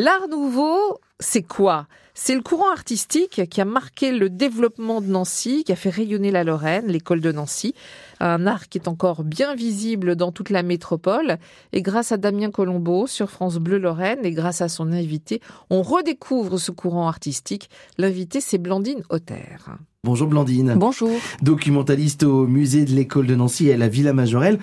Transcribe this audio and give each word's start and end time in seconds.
L'art 0.00 0.28
nouveau, 0.30 1.00
c'est 1.18 1.42
quoi? 1.42 1.88
C'est 2.14 2.36
le 2.36 2.40
courant 2.40 2.70
artistique 2.70 3.42
qui 3.50 3.60
a 3.60 3.64
marqué 3.64 4.12
le 4.12 4.30
développement 4.30 5.00
de 5.00 5.08
Nancy, 5.08 5.64
qui 5.64 5.72
a 5.72 5.74
fait 5.74 5.90
rayonner 5.90 6.30
la 6.30 6.44
Lorraine, 6.44 6.86
l'école 6.86 7.20
de 7.20 7.32
Nancy. 7.32 7.74
Un 8.20 8.46
art 8.46 8.68
qui 8.68 8.78
est 8.78 8.86
encore 8.86 9.24
bien 9.24 9.56
visible 9.56 10.14
dans 10.14 10.30
toute 10.30 10.50
la 10.50 10.62
métropole. 10.62 11.38
Et 11.72 11.82
grâce 11.82 12.12
à 12.12 12.16
Damien 12.16 12.52
Colombo 12.52 13.08
sur 13.08 13.28
France 13.28 13.56
Bleu 13.56 13.78
Lorraine 13.78 14.20
et 14.22 14.30
grâce 14.30 14.60
à 14.60 14.68
son 14.68 14.92
invité, 14.92 15.40
on 15.68 15.82
redécouvre 15.82 16.60
ce 16.60 16.70
courant 16.70 17.08
artistique. 17.08 17.68
L'invité, 17.98 18.40
c'est 18.40 18.58
Blandine 18.58 19.02
Hauter. 19.10 19.56
Bonjour 20.04 20.28
Blandine. 20.28 20.74
Bonjour. 20.76 21.10
Documentaliste 21.42 22.22
au 22.22 22.46
musée 22.46 22.84
de 22.84 22.92
l'école 22.92 23.26
de 23.26 23.34
Nancy 23.34 23.66
et 23.66 23.72
à 23.72 23.76
la 23.76 23.88
Villa 23.88 24.12
Majorelle. 24.12 24.60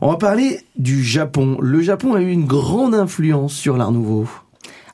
On 0.00 0.12
va 0.12 0.16
parler 0.16 0.60
du 0.76 1.02
Japon. 1.02 1.58
Le 1.60 1.80
Japon 1.80 2.14
a 2.14 2.20
eu 2.20 2.30
une 2.30 2.46
grande 2.46 2.94
influence 2.94 3.52
sur 3.52 3.76
l'art 3.76 3.90
nouveau. 3.90 4.28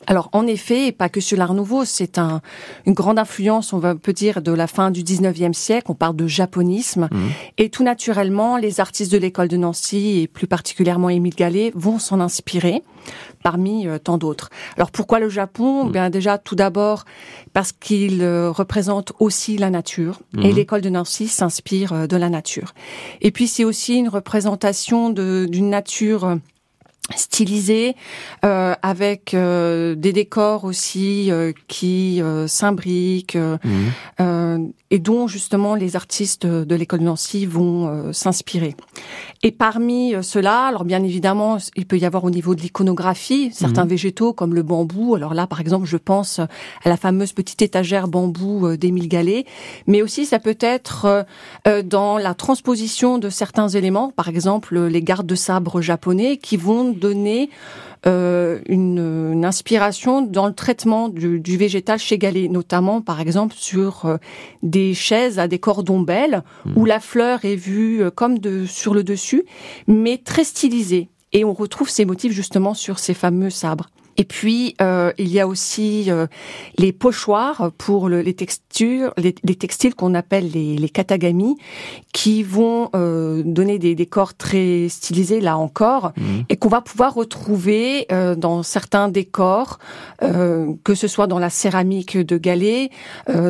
Alors 0.07 0.29
en 0.32 0.46
effet, 0.46 0.89
et 0.89 0.93
pas 0.93 1.09
que 1.09 1.21
sur 1.21 1.39
l'art 1.39 1.55
nouveau, 1.55 1.85
c'est 1.85 2.18
un, 2.18 2.40
une 2.86 2.93
grande 2.93 3.18
influence, 3.18 3.72
on 3.72 3.79
va 3.79 3.95
peut 3.95 4.13
dire, 4.13 4.43
de 4.43 4.53
la 4.53 4.67
fin 4.67 4.90
du 4.90 5.03
19e 5.03 5.53
siècle, 5.53 5.86
on 5.90 5.94
parle 5.94 6.17
de 6.17 6.27
japonisme, 6.27 7.08
mmh. 7.11 7.18
et 7.58 7.71
tout 7.71 7.85
naturellement, 7.85 8.57
les 8.57 8.80
artistes 8.80 9.13
de 9.13 9.18
l'école 9.18 9.49
de 9.49 9.57
Nancy, 9.57 10.21
et 10.21 10.29
plus 10.29 10.46
particulièrement 10.46 11.08
Émile 11.08 11.35
Gallet, 11.35 11.72
vont 11.75 11.99
s'en 11.99 12.21
inspirer 12.21 12.82
parmi 13.43 13.89
euh, 13.89 13.99
tant 13.99 14.18
d'autres. 14.18 14.50
Alors 14.77 14.91
pourquoi 14.91 15.18
le 15.18 15.29
Japon? 15.29 15.85
Mmh. 15.85 15.93
Bien 15.93 16.11
déjà, 16.11 16.39
tout 16.39 16.55
d'abord, 16.55 17.05
parce 17.53 17.72
qu'il 17.72 18.22
euh, 18.22 18.50
représente 18.50 19.13
aussi 19.19 19.57
la 19.57 19.71
nature, 19.71 20.21
et 20.39 20.53
mmh. 20.53 20.57
l'école 20.57 20.80
de 20.80 20.91
Nancy 20.91 21.29
s'inspire 21.29 21.93
euh, 21.93 22.07
de 22.07 22.16
la 22.16 22.29
nature. 22.29 22.75
Et 23.21 23.30
puis 23.30 23.46
c'est 23.46 23.64
aussi 23.64 23.96
une 23.96 24.08
représentation 24.08 25.11
d'une 25.11 25.71
nature 25.71 26.39
stylisé 27.17 27.97
euh, 28.45 28.75
avec 28.83 29.35
euh, 29.35 29.95
des 29.97 30.13
décors 30.13 30.65
aussi 30.65 31.31
euh, 31.31 31.53
qui 31.67 32.23
euh, 32.23 32.47
s'imbriquent 32.47 33.37
mmh. 33.37 34.69
et 34.91 34.98
dont 34.98 35.27
justement 35.27 35.75
les 35.75 35.97
artistes 35.97 36.47
de 36.47 36.75
l'école 36.75 37.00
de 37.00 37.05
Nancy 37.05 37.47
vont 37.47 38.12
s'inspirer. 38.12 38.77
Et 39.42 39.50
parmi 39.50 40.14
cela, 40.22 40.67
alors 40.67 40.84
bien 40.84 41.03
évidemment, 41.03 41.56
il 41.77 41.86
peut 41.86 41.98
y 41.98 42.05
avoir 42.05 42.25
au 42.25 42.31
niveau 42.31 42.55
de 42.55 42.61
l'iconographie 42.61 43.50
certains 43.53 43.84
mmh. 43.84 43.89
végétaux 43.89 44.33
comme 44.33 44.55
le 44.55 44.62
bambou. 44.62 45.14
Alors 45.14 45.34
là, 45.34 45.47
par 45.47 45.61
exemple, 45.61 45.87
je 45.87 45.97
pense 45.97 46.39
à 46.39 46.48
la 46.89 46.97
fameuse 46.97 47.33
petite 47.33 47.62
étagère 47.62 48.06
bambou 48.06 48.77
d'Émile 48.77 49.09
Gallet, 49.09 49.44
mais 49.87 50.03
aussi 50.03 50.27
ça 50.27 50.39
peut 50.39 50.59
être 50.61 51.27
dans 51.84 52.19
la 52.19 52.34
transposition 52.34 53.19
de 53.19 53.31
certains 53.31 53.69
éléments, 53.69 54.11
par 54.11 54.28
exemple 54.28 54.78
les 54.78 55.03
gardes 55.03 55.27
de 55.27 55.34
sabre 55.34 55.81
japonais 55.81 56.37
qui 56.37 56.56
vont 56.56 56.92
donner 57.03 57.50
euh, 58.06 58.61
une, 58.67 59.45
inspiration 59.45 60.22
dans 60.22 60.47
le 60.47 60.55
traitement 60.55 61.09
du, 61.09 61.56
végétal 61.56 61.98
chez 61.98 62.17
Gallet, 62.17 62.48
notamment 62.48 63.00
par 63.00 63.20
exemple 63.20 63.55
sur 63.56 64.06
euh, 64.06 64.17
des 64.62 64.94
chaises 64.94 65.39
à 65.39 65.48
des 65.48 65.59
cordons 65.59 66.00
belles 66.00 66.42
mmh. 66.64 66.72
où 66.77 66.84
la 66.84 67.00
fleur 67.00 67.44
est 67.44 67.56
vue 67.56 68.03
euh, 68.03 68.11
comme 68.11 68.39
de 68.39 68.67
sur 68.67 68.94
le 68.94 69.03
dessus, 69.03 69.44
mais 69.89 70.19
très 70.19 70.44
stylisée. 70.44 71.09
Et 71.33 71.44
on 71.44 71.53
retrouve 71.53 71.89
ces 71.89 72.05
motifs 72.05 72.33
justement 72.33 72.75
sur 72.75 72.98
ces 72.98 73.14
fameux 73.14 73.50
sabres. 73.50 73.89
Et 74.16 74.24
puis 74.24 74.74
euh, 74.80 75.12
il 75.18 75.28
y 75.28 75.41
a 75.41 75.46
aussi 75.46 76.10
euh, 76.10 76.27
les 76.78 76.92
pochoirs 76.92 77.70
pour 77.78 78.08
le, 78.08 78.20
les 78.20 78.34
textures, 78.34 79.12
les, 79.16 79.34
les 79.42 79.54
textiles 79.54 79.94
qu'on 79.94 80.14
appelle 80.14 80.50
les, 80.50 80.77
les, 80.77 80.88
katagami, 80.88 81.56
qui 82.12 82.42
vont 82.42 82.91
euh, 82.94 83.42
donner 83.44 83.78
des 83.78 83.94
décors 83.94 84.34
très 84.34 84.88
stylisés 84.88 85.41
là 85.41 85.56
encore, 85.56 86.12
mmh. 86.16 86.22
et 86.48 86.56
qu'on 86.56 86.69
va 86.69 86.80
pouvoir 86.80 87.14
retrouver 87.14 88.06
euh, 88.12 88.34
dans 88.34 88.62
certains 88.62 89.08
décors, 89.08 89.78
euh, 90.22 90.72
que 90.84 90.94
ce 90.94 91.08
soit 91.08 91.26
dans 91.26 91.38
la 91.38 91.50
céramique 91.50 92.16
de 92.19 92.36
Galets, 92.36 92.91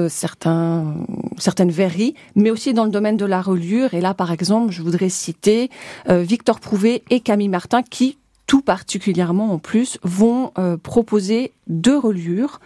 certains 0.08 0.94
certaines 1.38 1.70
verreries, 1.70 2.14
mais 2.36 2.50
aussi 2.50 2.72
dans 2.74 2.84
le 2.84 2.90
domaine 2.90 3.16
de 3.16 3.24
la 3.24 3.40
reliure. 3.42 3.94
Et 3.94 4.00
là, 4.00 4.14
par 4.14 4.30
exemple, 4.30 4.72
je 4.72 4.82
voudrais 4.82 5.08
citer 5.08 5.70
Victor 6.08 6.60
Prouvé 6.60 7.02
et 7.10 7.20
Camille 7.20 7.48
Martin 7.48 7.82
qui 7.82 8.18
tout 8.52 8.60
particulièrement 8.60 9.50
en 9.50 9.58
plus, 9.58 9.98
vont 10.02 10.52
euh, 10.58 10.76
proposer 10.76 11.54
deux 11.68 11.96
reliures, 11.96 12.60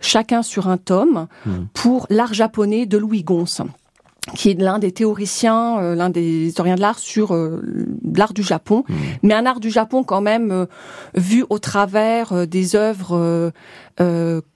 chacun 0.00 0.42
sur 0.42 0.68
un 0.68 0.78
tome, 0.78 1.26
hmm. 1.44 1.66
pour 1.74 2.06
l'art 2.08 2.32
japonais 2.32 2.86
de 2.86 2.96
Louis 2.96 3.24
Gons 3.24 3.44
qui 4.34 4.48
est 4.50 4.58
l'un 4.58 4.78
des 4.78 4.90
théoriciens, 4.90 5.80
euh, 5.80 5.94
l'un 5.94 6.08
des 6.08 6.46
historiens 6.46 6.76
de 6.76 6.80
l'art 6.80 6.98
sur 6.98 7.34
euh, 7.34 7.62
l'art 8.14 8.32
du 8.32 8.42
Japon, 8.42 8.84
hmm. 8.88 8.94
mais 9.22 9.34
un 9.34 9.44
art 9.44 9.60
du 9.60 9.68
Japon 9.68 10.02
quand 10.02 10.22
même 10.22 10.66
vu 11.14 11.44
au 11.50 11.58
travers 11.58 12.46
des 12.46 12.74
œuvres 12.74 13.52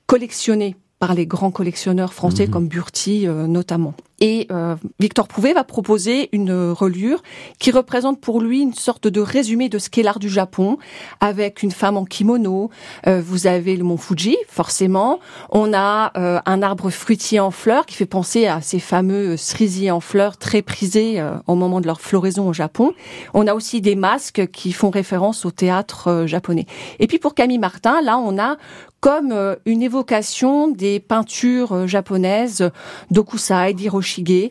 collectionnées 0.06 0.76
par 0.98 1.12
les 1.12 1.26
grands 1.26 1.50
collectionneurs 1.50 2.14
français 2.14 2.46
hmm. 2.46 2.50
comme 2.50 2.68
Burti 2.68 3.26
notamment. 3.26 3.92
Et 4.22 4.46
euh, 4.52 4.76
Victor 5.00 5.26
Prouvé 5.26 5.52
va 5.52 5.64
proposer 5.64 6.28
une 6.30 6.52
reliure 6.70 7.20
qui 7.58 7.72
représente 7.72 8.20
pour 8.20 8.40
lui 8.40 8.60
une 8.60 8.72
sorte 8.72 9.08
de 9.08 9.20
résumé 9.20 9.68
de 9.68 9.80
ce 9.80 9.90
qu'est 9.90 10.04
l'art 10.04 10.20
du 10.20 10.28
Japon, 10.28 10.78
avec 11.18 11.64
une 11.64 11.72
femme 11.72 11.96
en 11.96 12.04
kimono. 12.04 12.70
Euh, 13.08 13.20
vous 13.20 13.48
avez 13.48 13.74
le 13.74 13.82
mont 13.82 13.96
Fuji, 13.96 14.36
forcément. 14.46 15.18
On 15.50 15.74
a 15.74 16.12
euh, 16.16 16.38
un 16.46 16.62
arbre 16.62 16.88
fruitier 16.90 17.40
en 17.40 17.50
fleurs 17.50 17.84
qui 17.84 17.96
fait 17.96 18.06
penser 18.06 18.46
à 18.46 18.60
ces 18.60 18.78
fameux 18.78 19.36
cerisiers 19.36 19.90
en 19.90 19.98
fleurs 19.98 20.36
très 20.36 20.62
prisés 20.62 21.20
au 21.48 21.56
moment 21.56 21.80
de 21.80 21.86
leur 21.86 22.00
floraison 22.00 22.48
au 22.48 22.52
Japon. 22.52 22.92
On 23.34 23.48
a 23.48 23.54
aussi 23.54 23.80
des 23.80 23.96
masques 23.96 24.46
qui 24.52 24.70
font 24.70 24.90
référence 24.90 25.44
au 25.44 25.50
théâtre 25.50 26.26
japonais. 26.26 26.66
Et 27.00 27.08
puis 27.08 27.18
pour 27.18 27.34
Camille 27.34 27.58
Martin, 27.58 28.00
là, 28.02 28.18
on 28.18 28.38
a 28.38 28.56
comme 29.02 29.34
une 29.66 29.82
évocation 29.82 30.68
des 30.68 31.00
peintures 31.00 31.88
japonaises 31.88 32.70
d'Okusai, 33.10 33.74
d'Hiroshima, 33.74 34.48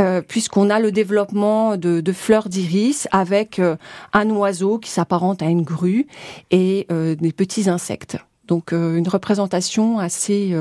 euh, 0.00 0.20
puisqu'on 0.20 0.70
a 0.70 0.80
le 0.80 0.90
développement 0.90 1.76
de, 1.76 2.12
fleurs 2.12 2.48
d'iris 2.48 3.06
avec 3.12 3.60
euh, 3.60 3.76
un 4.12 4.28
oiseau 4.30 4.78
qui 4.78 4.90
s'apparente 4.90 5.40
à 5.40 5.46
une 5.46 5.62
grue 5.62 6.08
et 6.50 6.86
euh, 6.90 7.14
des 7.14 7.32
petits 7.32 7.70
insectes. 7.70 8.18
Donc 8.48 8.72
une 8.72 9.06
représentation 9.06 10.00
assez, 10.00 10.54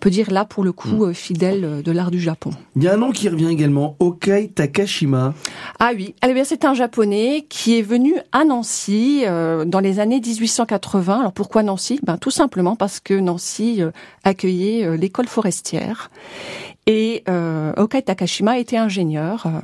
peut 0.00 0.10
dire 0.10 0.30
là 0.30 0.44
pour 0.44 0.64
le 0.64 0.72
coup, 0.72 1.06
hmm. 1.06 1.14
fidèle 1.14 1.82
de 1.84 1.92
l'art 1.92 2.10
du 2.10 2.20
Japon. 2.20 2.50
Il 2.76 2.82
y 2.82 2.88
a 2.88 2.94
un 2.94 2.96
nom 2.96 3.12
qui 3.12 3.28
revient 3.28 3.48
également, 3.48 3.96
Okai 3.98 4.48
Takashima. 4.48 5.34
Ah 5.78 5.92
oui, 5.94 6.14
eh 6.26 6.32
bien 6.32 6.44
c'est 6.44 6.64
un 6.64 6.74
japonais 6.74 7.46
qui 7.48 7.78
est 7.78 7.82
venu 7.82 8.14
à 8.32 8.44
Nancy 8.44 9.24
dans 9.24 9.80
les 9.80 10.00
années 10.00 10.20
1880. 10.20 11.20
Alors 11.20 11.32
pourquoi 11.32 11.62
Nancy? 11.62 12.00
Ben 12.02 12.18
tout 12.18 12.30
simplement 12.30 12.76
parce 12.76 13.00
que 13.00 13.14
Nancy 13.14 13.82
accueillait 14.24 14.96
l'école 14.96 15.26
forestière 15.26 16.10
et 16.86 17.22
euh, 17.28 17.72
Okai 17.76 18.02
Takashima 18.02 18.58
était 18.58 18.76
ingénieur 18.76 19.46
euh, 19.46 19.60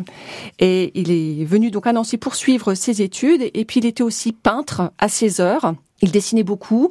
et 0.58 0.92
il 0.94 1.10
est 1.10 1.44
venu 1.44 1.70
donc 1.70 1.86
à 1.86 1.92
Nancy 1.92 2.18
poursuivre 2.18 2.74
ses 2.74 3.02
études 3.02 3.50
et 3.52 3.64
puis 3.64 3.80
il 3.80 3.86
était 3.86 4.02
aussi 4.02 4.32
peintre 4.32 4.92
à 4.98 5.08
ses 5.08 5.40
heures. 5.40 5.74
Il 6.02 6.10
dessinait 6.10 6.42
beaucoup 6.42 6.90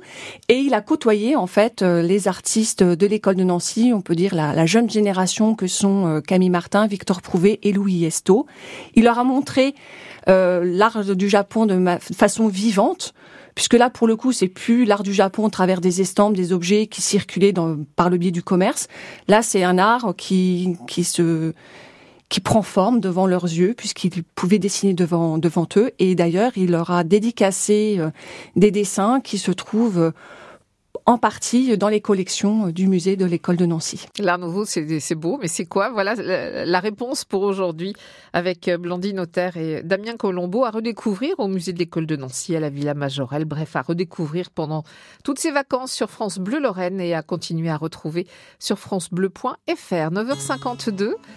et 0.50 0.56
il 0.56 0.74
a 0.74 0.82
côtoyé 0.82 1.36
en 1.36 1.46
fait 1.46 1.84
euh, 1.84 2.02
les 2.02 2.28
artistes 2.28 2.82
de 2.82 3.06
l'école 3.06 3.36
de 3.36 3.44
Nancy, 3.44 3.92
on 3.94 4.02
peut 4.02 4.16
dire 4.16 4.34
la, 4.34 4.54
la 4.54 4.66
jeune 4.66 4.90
génération 4.90 5.54
que 5.54 5.68
sont 5.68 6.08
euh, 6.08 6.22
Camille 6.22 6.50
Martin, 6.50 6.88
Victor 6.88 7.22
Prouvé 7.22 7.60
et 7.62 7.72
Louis 7.72 8.04
Esto. 8.04 8.48
Il 8.96 9.04
leur 9.04 9.20
a 9.20 9.24
montré 9.24 9.76
euh, 10.28 10.64
l'art 10.66 11.04
du 11.04 11.30
Japon 11.30 11.68
de 11.68 11.80
façon 12.00 12.48
vivante, 12.48 13.14
puisque 13.54 13.76
là 13.76 13.92
pour 13.92 14.08
le 14.08 14.16
coup 14.16 14.32
c'est 14.32 14.48
plus 14.48 14.86
l'art 14.86 15.04
du 15.04 15.14
Japon 15.14 15.46
à 15.46 15.50
travers 15.52 15.82
des 15.82 16.02
estampes, 16.02 16.34
des 16.34 16.52
objets 16.52 16.88
qui 16.88 17.04
circulaient 17.04 17.54
dans, 17.54 17.78
par 17.96 18.10
le 18.10 18.18
biais 18.18 18.32
du 18.32 18.42
commerce. 18.42 18.88
Là 19.28 19.44
c'est 19.44 19.64
un 19.64 19.78
art 19.78 20.16
qui 20.18 20.78
qui 20.88 21.04
se 21.04 21.54
qui 22.30 22.40
prend 22.40 22.62
forme 22.62 23.00
devant 23.00 23.28
leurs 23.28 23.46
yeux 23.46 23.74
puisqu'ils 23.76 24.24
pouvaient 24.24 24.60
dessiner 24.60 24.94
devant 24.94 25.38
devant 25.38 25.68
eux 25.78 25.92
et 26.00 26.16
d'ailleurs 26.16 26.52
il 26.56 26.72
leur 26.72 26.92
a 26.92 27.04
dédicacé 27.04 27.98
euh, 28.00 28.10
des 28.56 28.72
dessins 28.72 29.22
qui 29.22 29.38
se 29.38 29.52
trouvent 29.52 30.12
en 31.06 31.18
partie 31.18 31.78
dans 31.78 31.90
les 31.90 32.02
collections 32.02 32.70
du 32.70 32.88
musée 32.88 33.16
de 33.16 33.26
l'école 33.26 33.58
de 33.58 33.66
Nancy. 33.66 34.08
L'art 34.20 34.40
nouveau, 34.40 34.66
c'est 34.66 35.16
beau, 35.16 35.38
mais 35.40 35.48
c'est 35.48 35.66
quoi? 35.66 35.92
Voilà 35.92 36.16
la 36.16 36.80
réponse 36.80 37.26
pour 37.26 37.44
aujourd'hui 37.44 37.94
avec 38.34 38.70
Blandine 38.70 39.18
Notaire 39.18 39.56
et 39.58 39.84
Damien 39.84 40.18
Colombo 40.18 40.66
à 40.66 40.72
redécouvrir 40.72 41.36
au 41.40 41.48
musée 41.48 41.74
de 41.74 41.80
l'école 41.80 42.08
de 42.08 42.16
Nancy, 42.16 42.56
à 42.56 42.60
la 42.60 42.70
Villa 42.70 42.96
Majorelle. 42.96 43.46
Bref, 43.46 43.76
à 43.76 43.84
redécouvrir 43.84 44.50
pendant 44.50 44.84
toutes 45.24 45.40
ces 45.40 45.52
vacances 45.52 45.92
sur 45.92 46.10
France 46.10 46.40
Bleu 46.40 46.60
Lorraine 46.60 47.00
et 47.00 47.14
à 47.14 47.22
continuer 47.22 47.70
à 47.70 47.78
retrouver 47.78 48.26
sur 48.58 48.80
francebleu.fr. 48.80 49.56
9h52. 49.68 51.14